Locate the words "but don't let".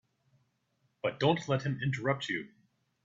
1.03-1.61